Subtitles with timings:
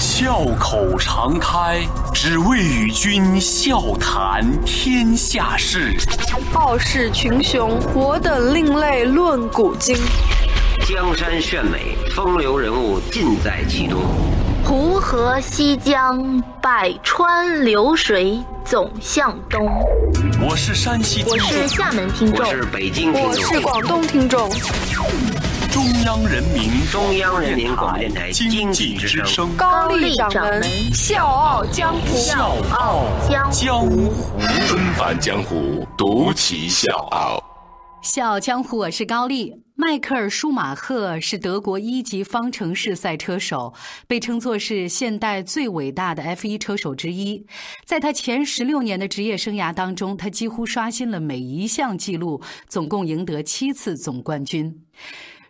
[0.00, 5.94] 笑口常开，只为与君笑谈天下事。
[6.54, 9.94] 傲视群雄，我等另类论古今。
[10.88, 14.00] 江山炫美，风流人物尽在其中。
[14.64, 19.68] 湖河西江，百川流水总向东。
[20.40, 24.50] 我是山西我是厦门听众我，是北京听我，是广东听众，
[25.70, 32.16] 中央人民中央人民广播电台经经济之济之声声，高丽掌门笑傲江湖。
[32.16, 34.10] 笑傲江江湖。
[34.66, 37.40] 纷繁江湖，独骑笑傲。
[38.02, 39.62] 笑傲江湖，我是高丽。
[39.76, 43.72] 迈克尔·舒马赫是德国一级方程式赛车手，
[44.08, 47.46] 被称作是现代最伟大的 F1 车手之一。
[47.86, 54.82] 在他前十六年的职业生涯当中，他几乎刷新了每一项纪录，总共赢得七次总冠军。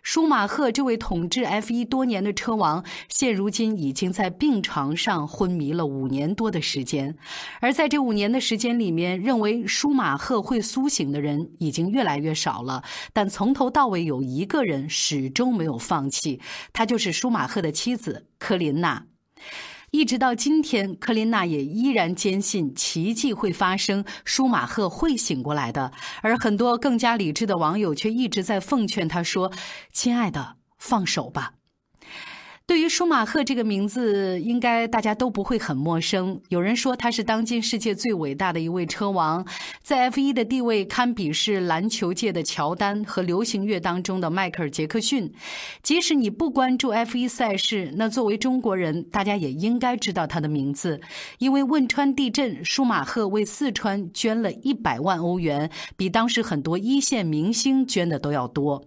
[0.01, 7.15] 舒马赫这位统治 F 一多年的车王，现如今已经在病床上昏迷了五年多的时间。
[7.59, 12.83] 而在这五年的时间里面，认为舒马赫会苏醒的人已经越来越少了。
[13.13, 16.41] 但从头到尾有一个人始终没有放弃，
[16.73, 19.05] 他就是舒马赫的妻子科琳娜。
[19.91, 25.91] 一直到今天，科琳娜也依然坚信奇迹会发生，舒马赫会醒过来的。
[26.21, 29.51] 而很多更加理智的网友却一直在奉劝他说
[29.91, 31.55] ：“亲爱的，放手吧。”
[32.67, 36.39] 对于舒马赫这个名字，应该大家都不会很陌生。
[36.47, 39.45] 有人说他是当今世界最伟大的一位车王，
[39.81, 45.29] 在 F1 的地位堪比是篮球界的乔丹和流行乐当中的迈克尔·杰克逊。
[45.83, 51.01] 即使你不关注 F1 赛事，那作为中国人，大家也应该知道他的名字，
[51.39, 58.85] 因为汶川地震，舒马赫为四川捐了一百万欧元，比当时很多一线明星捐的都要多。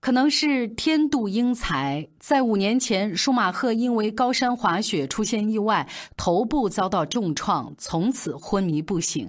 [0.00, 9.28] 可能是天妒英才，在五年前，舒马赫因为高山滑雪出现意外，头部遭到重创，从此昏迷不醒。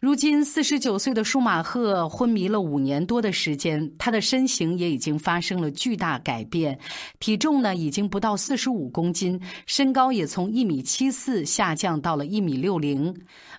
[0.00, 6.78] 如今四十九岁的舒马赫昏迷了五年多的时间，他的身形也已经发生了巨大改变，
[7.18, 13.12] 体重呢已经不到四十五公斤，身高也从一米七四下降到了一米六零。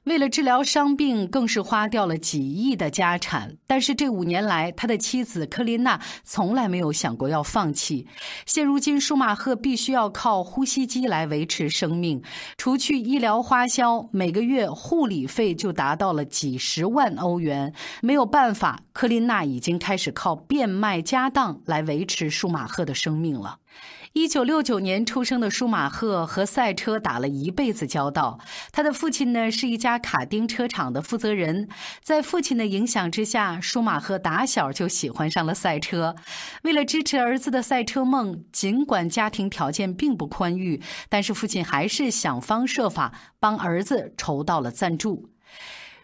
[0.06, 3.58] 为了治疗伤病，更是花掉了几亿的家产。
[3.68, 8.08] 但是这五年来，他的妻子科琳娜从从来没有想过要放弃。
[8.46, 12.24] 现如今，舒马赫必须要靠呼吸机来维持生命，
[12.56, 17.74] 除去医疗花销，每个月护理费就达到了几十万欧元。
[18.02, 23.58] 没有办法，科琳娜已经开始靠变卖家当来维持舒马赫的生命了。
[24.18, 28.40] 一九六九年出生的舒马赫和赛车打了一辈子交道。
[28.72, 31.68] 他的父亲呢是一家卡丁车厂的负责人，
[32.02, 36.16] 在父亲的影响之下，舒马赫打小就喜欢上了赛车。
[36.64, 43.12] 为了支持儿子的赛车梦，尽管家庭条件并不宽裕，但是父亲还是想方设法
[43.42, 45.30] 帮儿子筹到了赞助。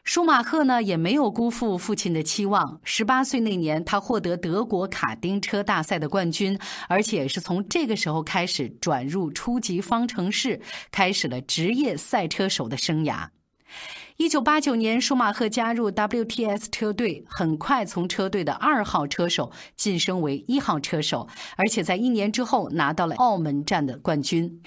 [0.03, 2.81] 舒马赫呢也没有辜负父亲的期望。
[2.84, 6.57] 十八岁那年，他获得德国卡丁车大赛的冠军，
[6.89, 10.59] 而且是从这个时候开始转入初级方程式，
[10.91, 13.28] 开始了职业赛车手的生涯。
[14.17, 24.62] 一九八九年，舒马赫加入 WTS 车队，很快从车队的二号车手晋升为一号车手，而且在一年之后拿到了澳门站的冠军。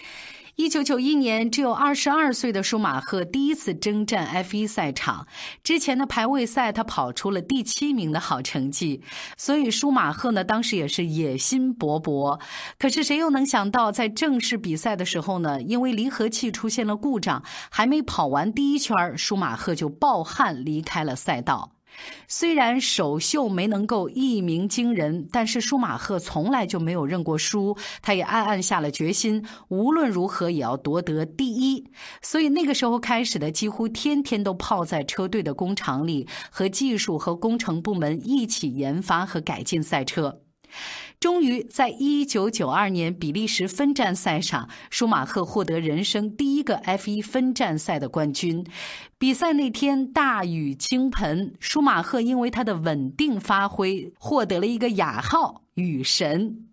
[0.56, 5.26] 一九九一年，只有二十二岁的舒马赫第一次征战 F1 赛场。
[5.64, 9.02] 之前的排位赛，他跑出了第七名的好成绩，
[9.36, 12.40] 所以舒马赫呢，当时也是野心勃勃。
[12.78, 21.72] 可是谁又能想到，在正式比赛的时候呢，因为离合器出现了故障，还没跑完第一圈，舒马赫就暴汗离开了赛道。
[22.26, 31.86] 虽然首秀没能够一鸣惊人，但是舒马赫从来就没有认过输，他也暗暗下了决心，无论如何也要夺得第一。
[32.22, 40.40] 所以那个时候开始的，几乎天天都泡在车队的工厂里，和技术和工程部门一起研发和改进赛车。
[41.20, 48.66] 终于，在一九九二年比利时分站赛上，舒马赫获得人生第一个 F1 分站赛的冠军。
[49.18, 56.66] 比赛那天大雨倾盆，舒马赫因为他的稳定发挥，获得了一个雅号“雨神”。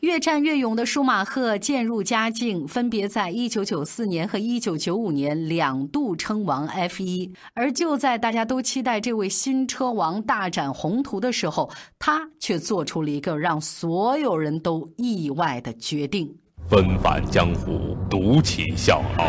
[0.00, 7.30] 越战越勇的舒马赫渐入佳境，分别在1994年和1995年两度称王 F1。
[7.54, 16.34] 而就在大家都期待这位新车王大展宏图的时候，他却做出了一个让所有人都意外的决定。
[16.68, 19.28] 纷返江湖，独起笑傲。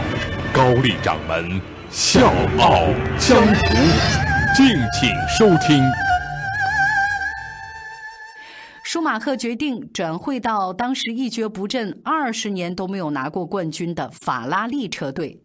[0.53, 1.61] 高丽掌门
[1.91, 2.85] 笑傲
[3.19, 3.75] 江湖，
[4.55, 4.65] 敬
[4.99, 5.83] 请收听。
[8.93, 15.41] 舒马赫决定转会到当时一蹶不振、二十年都没有拿过冠军的法拉利车队。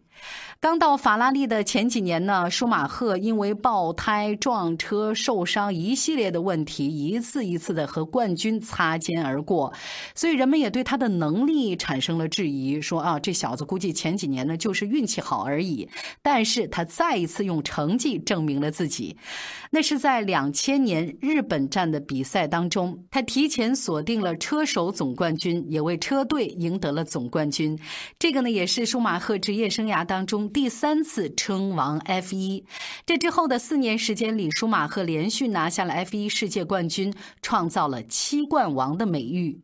[0.61, 9.73] 刚到法拉利的前几年呢，舒马赫因为爆胎、撞车、受伤一系列的问题，一次一次的和冠军擦肩而过，
[10.13, 15.87] 所以人们也对他的能力产生了质疑，说啊，这小子估计前几年呢就是运气好而已。
[16.21, 19.15] 但是他再一次用成绩证明了自己，
[19.71, 27.79] 那是在两千年日本站的比赛当中，他提前锁定了车手总冠军，也为车队赢得了总冠军。
[28.19, 30.48] 这个呢，也是舒马赫职业生涯当中。
[30.49, 32.65] 第三次称王 F 一，
[33.05, 39.61] 这之后的四年时间里，舒马赫连续拿下了 F 一世界冠军，创造了七冠王的美誉。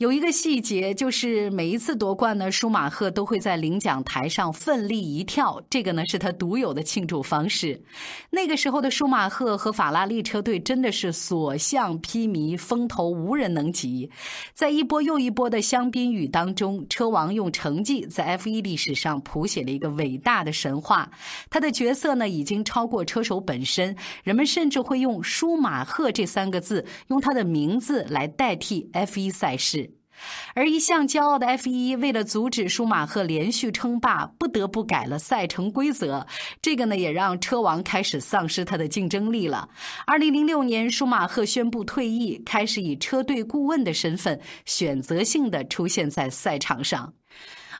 [0.00, 7.78] 有一个细节，就是每一次夺冠呢，舒马赫都会在领奖台上奋力一跳，这个呢是他独有的庆祝方式。
[8.30, 14.10] 那个时候的舒马赫和法拉利车队真的是所向披靡，风头无人能及。
[14.54, 21.10] 在一波又一波的香槟雨当中，车王用成绩在 F1 历史上谱写了一个伟大的神话。
[21.50, 23.94] 他的角色呢，已经超过车手本身，
[24.24, 29.89] 人们甚至会用“舒马赫”这三个字，用他的名字来代替 F1 赛事。
[30.54, 36.26] 而一向骄傲的 F1，为了阻止舒马赫连续称霸，不得不改了赛程规则。
[36.60, 39.68] 这个呢，也让车王开始丧失他的竞争力了。
[40.06, 47.12] 二零零六年，舒马赫宣布退役，开始以车队顾问的身份，选择性的出现在赛场上。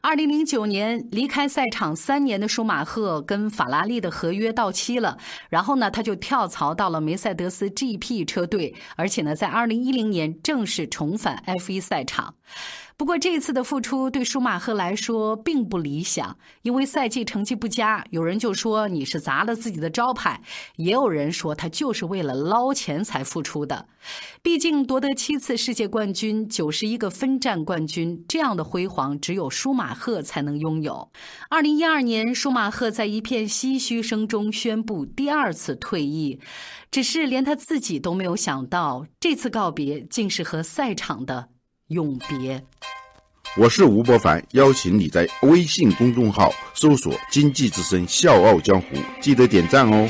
[0.03, 5.19] 二零零九年离开赛场三年的舒马赫跟法拉利的合约到期了，
[5.51, 12.35] 然后呢，他就跳槽到了梅赛德斯 GP 车队，而且呢，在二零一零年正式重返 F 一赛场。
[13.01, 18.05] 不过这次的复出对舒马赫来说并不理想，因为赛季成绩不佳。
[18.11, 20.43] 有人就说你是砸了自己的招牌，
[20.77, 23.89] 也有人说他就是为了捞钱才复出的。
[24.43, 31.11] 毕竟夺得七次世界冠军、九十一个分站冠军，这样的辉煌只有舒马赫才能拥有。
[31.49, 36.39] 二零一二年，舒马赫在一片唏嘘声中宣布第二次退役，
[36.91, 41.49] 只是连他自己都没有想到，这次告别竟是和赛场的。
[41.91, 42.63] 永别。
[43.57, 48.87] 我是吴伯凡，邀请你在微信公众号搜索“经济之声笑傲江湖”，
[49.21, 50.09] 记得点赞哦。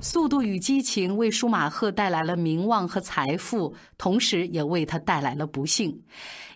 [0.00, 6.02] 速度与激情为舒马赫带来了名望和财富，同时也为他带来了不幸。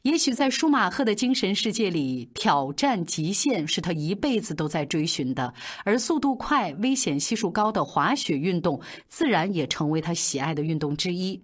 [0.02, 5.52] 也许在舒马赫的精神世界里，挑战极限是他一辈子都在追寻的，
[5.84, 11.38] 而速度快、危险系数高的滑雪运动，自然也成为他喜爱的运动之一。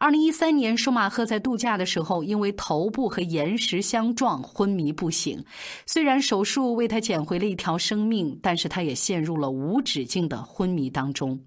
[0.00, 5.44] 二零一三年，舒马赫在度假的时候，因为头部和岩石相撞，昏迷不醒。
[5.86, 11.38] 虽然手术为他捡回了一条生命，但是他也陷入了无止境的昏迷当中。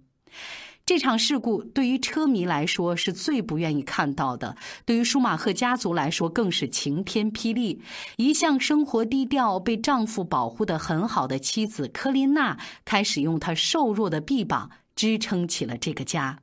[0.85, 4.55] 这场事故对于车迷来说是最不愿意看到的，
[4.85, 7.81] 对于舒马赫家族来说更是晴天霹雳。
[8.17, 16.37] 一向生活低调、被丈夫保护的很好的妻子科琳娜，开始用她瘦弱的臂膀支撑起了这个家。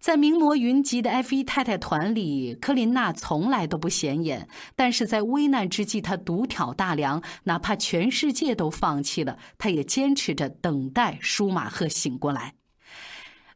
[0.00, 12.54] 在名模云集的 F1 太太团里，科琳娜从来都不显眼，但是在危难之际，她独挑大梁，哪怕全世界都放弃了，她也坚持着等待舒马赫醒过来。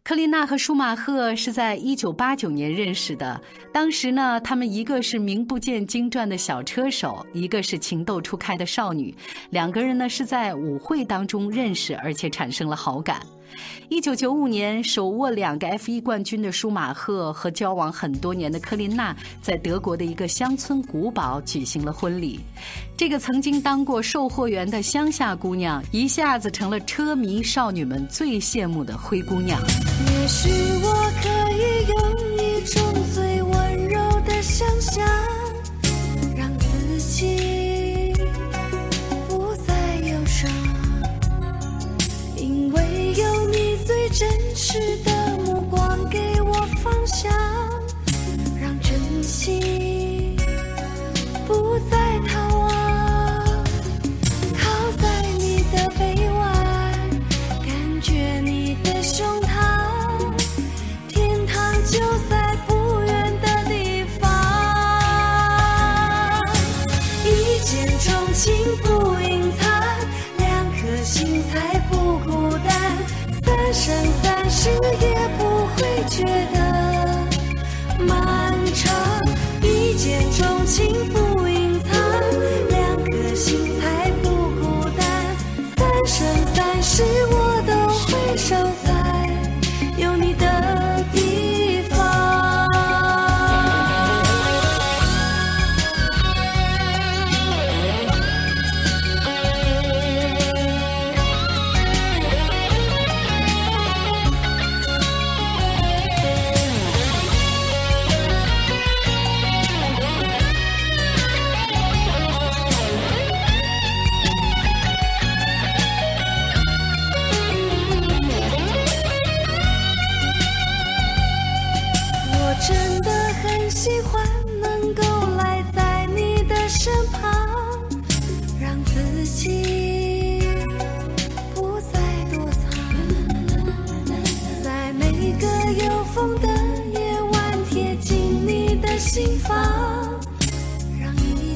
[0.09, 3.39] 克琳娜和舒马赫是在一九八九年认识的。
[3.71, 9.15] 当时呢，他们一个是名不见经传的小车手，一个是情窦初开的少女。
[9.51, 13.21] 两个人呢是在舞会当中认识，而且产生了好感。
[13.91, 22.41] 一九九五年，手握两个 F 一冠军的舒马赫和交往很多年的科琳娜，在德国的一个乡村古堡举行了婚礼。
[22.97, 29.61] 这个曾经当过售货员的乡下姑娘，一下子成了车迷少女们最羡慕的灰姑娘。
[30.29, 30.51] 也许
[30.83, 30.93] 我
[31.23, 32.83] 可以用一种
[33.15, 35.03] 最温柔的想象
[36.37, 38.13] 让自己
[39.27, 40.51] 不再忧伤
[42.37, 45.08] 因为有你最真实的。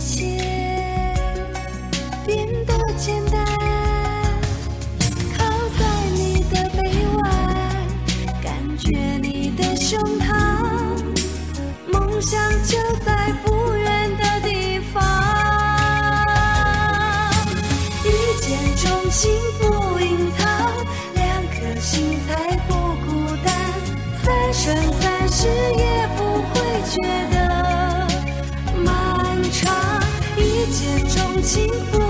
[0.02, 0.41] 让
[31.42, 32.01] 幸福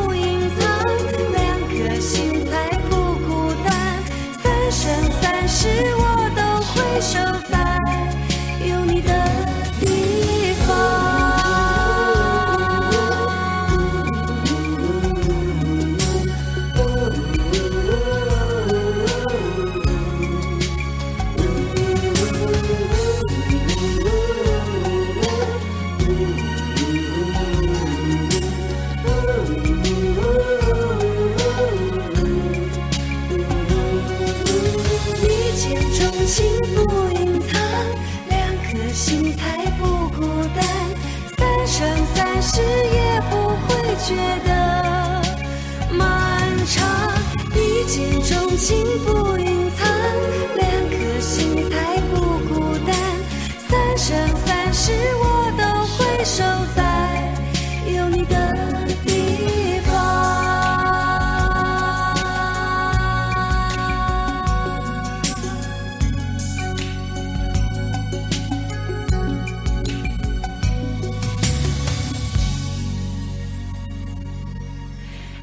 [44.12, 44.50] 觉得
[45.90, 46.00] 漫
[46.66, 46.74] 长。
[47.54, 49.80] 一见钟情不隐藏，
[50.56, 51.30] 两颗心
[51.70, 51.74] 才
[52.10, 52.14] 不
[52.48, 52.52] 孤
[52.86, 52.90] 单。
[53.68, 54.08] 三生
[54.44, 55.22] 三世我
[55.58, 55.62] 都
[55.96, 56.42] 会守
[56.74, 56.82] 在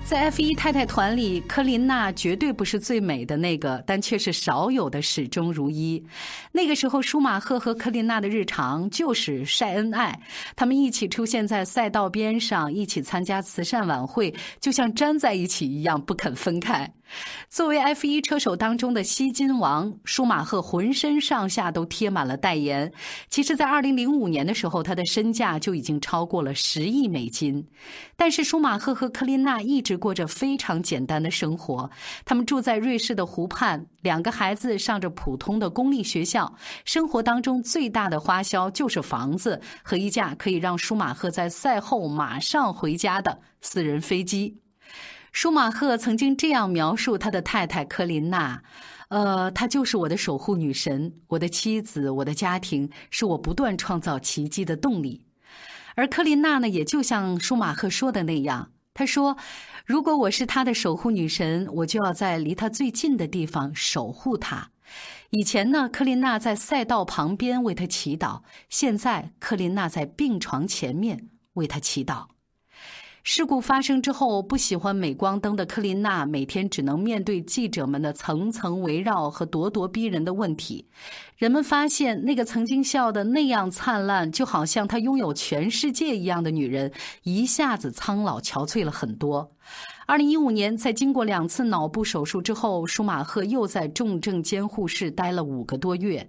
[0.10, 6.04] 在 F 一太太团里，科琳娜绝对不是最美的那个，但却是少有的始终如一。
[6.52, 10.20] 那个时候，舒马赫和科琳娜的日常就是晒恩爱，
[10.56, 16.92] 他们一起出现在赛道边上，一起参加慈善晚会，就像粘在一起一样，不肯分开。
[17.50, 22.92] 作为 F 一车手当中的吸金王，舒马赫浑身上下都贴满了代言。
[23.30, 27.66] 其实，在2005年的时候，他的身价就已经超过了十亿美金。
[28.16, 31.88] 但是，舒马赫和科琳娜一直过着非常简单的生活。
[32.26, 36.52] 他们住在瑞士的湖畔，两个孩子上着普通的公立学校。
[36.86, 44.58] 生活当中最大的花销就是房子和一架可以让舒马赫在赛后马上回家的私人飞机。
[45.32, 48.64] 舒马赫曾经这样描述他的太太科琳娜
[49.10, 55.24] ：“呃，她就是我的守护女神，我的妻子，我的家庭，是我不断创造奇迹的动力。”
[55.96, 59.38] 而科琳娜呢，也就像舒马赫说的那样，他说
[59.88, 64.72] ：“如果我是他的守护女神，我就要在离他最近的地方守护他。”
[65.32, 72.26] 以前呢，克林娜在赛道旁边为他祈祷；现在，克林娜在病床前面为他祈祷。
[73.24, 80.88] 事故发生之后，不喜欢镁光灯的克林娜每天只能面对记者们的层层围绕和咄咄逼人的问题。
[81.38, 86.92] 人们发现，那个曾经笑得那样灿烂，就好像她拥有全世界一样的女人，
[87.24, 89.52] 一下子苍老憔悴了很多。
[90.10, 96.28] 二零一五年，在经过两次脑部手术之后，舒马赫又在重症监护室待了五个多月。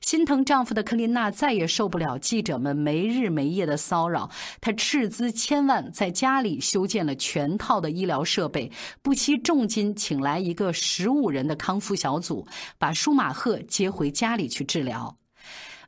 [0.00, 4.28] 心疼丈夫的科琳娜再也受不了记者们没日没夜的骚扰，
[4.60, 8.68] 她斥资千万在家里修建了全套的医疗设备，
[9.00, 12.44] 不惜重金请来一个十五人的康复小组，
[12.78, 15.19] 把舒马赫接回家里去治疗。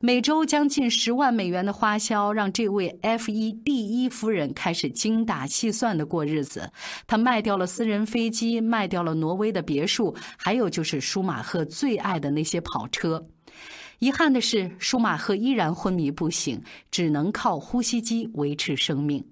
[0.05, 6.69] 每周将近十万美元的花销，让这位 F 一第一夫人开始精打细算的过日子。
[7.07, 13.25] 她卖掉了私人飞机，卖掉了挪威的别墅，还有就是舒马赫最爱的那些跑车。
[14.01, 19.25] 遗憾的是，舒马赫依然昏迷不醒，只能靠呼吸机维持生命。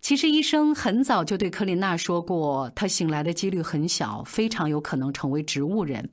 [0.00, 6.10] 其实医生很早就对科琳娜说过，她醒来的几率很小，非常有可能成为植物人。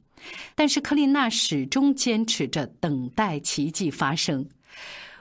[0.56, 4.48] 但是科琳娜始终坚持着等待奇迹发生。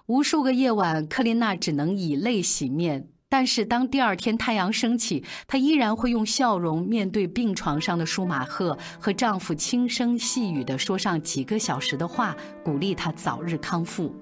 [0.07, 3.07] 无数个夜晚，科琳娜只能以泪洗面。
[3.29, 14.13] 但是当第二天太阳升起，她依然会用笑容面对病床上的舒马赫，和丈夫轻声细语地说上几个小时的话，鼓励他早日康复。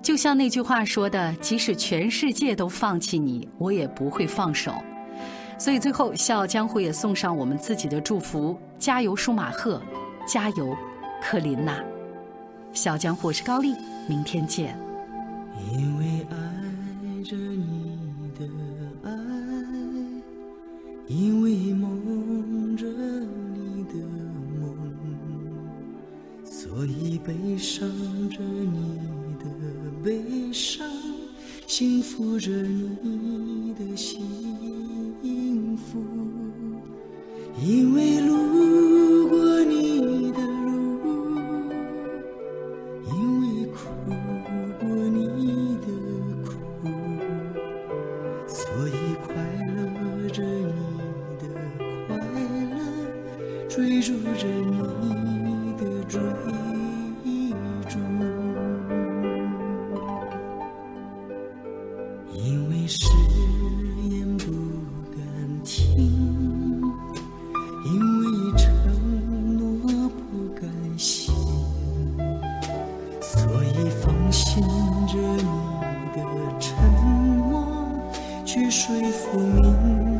[0.00, 4.72] 就像那句话说的：“即使全世界都放弃你，我也不会放手。”
[5.60, 9.82] 所以最后，笑傲江湖也送上我们自己的祝福：加油，舒马赫！
[10.28, 10.76] 加油，
[11.22, 11.82] 克林娜！
[12.74, 13.74] 小江，我是高丽，
[14.06, 14.78] 明天见。
[15.72, 16.36] 因为爱
[17.24, 18.44] 着你的
[19.04, 19.10] 爱，
[21.06, 23.94] 因为梦着你的
[24.60, 24.76] 梦，
[26.44, 27.88] 所以悲伤
[28.28, 29.00] 着你
[29.38, 29.46] 的
[30.04, 30.86] 悲伤，
[31.66, 36.04] 幸福着你的幸福。
[37.60, 38.47] 因为路
[78.68, 80.17] 去说服明。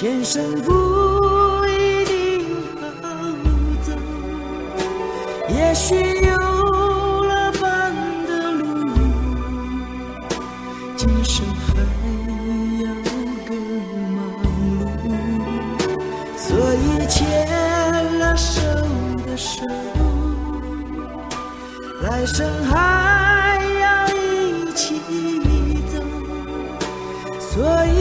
[0.00, 0.72] 前生不
[1.66, 2.46] 一定
[3.02, 3.06] 好
[3.82, 3.92] 走。
[5.50, 6.32] 也许有
[7.20, 7.92] 了伴
[8.26, 8.64] 的路，
[10.96, 11.82] 今生还
[12.82, 12.88] 要
[13.46, 13.52] 更
[14.16, 15.04] 忙碌。
[16.34, 17.20] 所以牵
[18.20, 18.62] 了手
[19.26, 19.66] 的手，
[22.04, 24.98] 来生还要一起
[25.92, 25.94] 走。
[27.38, 27.99] 所以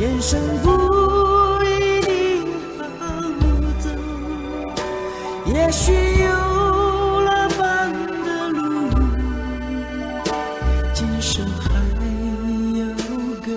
[0.00, 0.70] 前生不
[1.62, 2.48] 一定
[2.98, 3.04] 好
[3.78, 3.90] 走。
[5.44, 7.92] 也许有了伴
[8.24, 8.58] 的路，
[10.94, 11.68] 今生还
[12.78, 12.80] 要
[13.44, 13.52] 更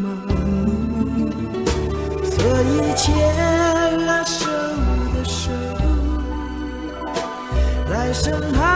[0.00, 0.14] 忙
[0.64, 0.70] 碌。
[2.22, 3.02] 所以牵
[4.06, 4.46] 了手
[5.12, 5.50] 的手，
[7.90, 8.69] 来生还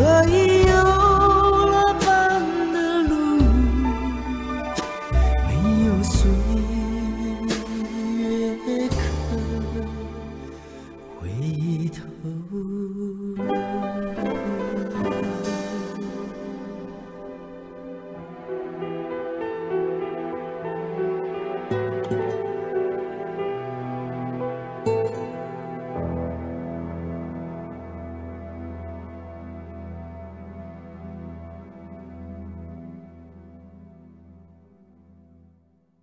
[0.00, 0.49] 可以